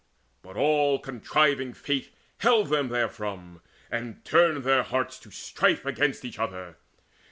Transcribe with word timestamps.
But 0.41 0.57
all 0.57 0.97
contriving 0.97 1.73
Fate 1.75 2.11
Held 2.39 2.69
them 2.69 2.89
therefrom, 2.89 3.61
and 3.91 4.25
turned 4.25 4.63
their 4.63 4.81
hearts 4.81 5.19
to 5.19 5.29
strife 5.29 5.85
Against 5.85 6.25
each 6.25 6.39
other. 6.39 6.77